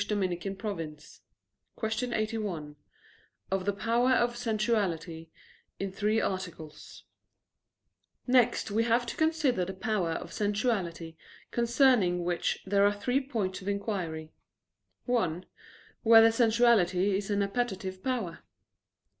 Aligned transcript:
_______________________QUESTION 1.75 2.11
81 2.13 2.75
OF 3.51 3.65
THE 3.65 3.73
POWER 3.73 4.13
OF 4.13 4.35
SENSUALITY 4.35 5.29
(In 5.79 5.91
Three 5.91 6.19
Articles) 6.19 7.03
Next 8.25 8.71
we 8.71 8.81
have 8.85 9.05
to 9.05 9.15
consider 9.15 9.63
the 9.63 9.75
power 9.75 10.13
of 10.13 10.33
sensuality, 10.33 11.17
concerning 11.51 12.23
which 12.23 12.63
there 12.65 12.83
are 12.83 12.95
three 12.99 13.21
points 13.21 13.61
of 13.61 13.67
inquiry: 13.67 14.31
(1) 15.05 15.45
Whether 16.01 16.31
sensuality 16.31 17.15
is 17.15 17.29
only 17.29 17.43
an 17.43 17.51
appetitive 17.51 18.01
power? 18.03 18.39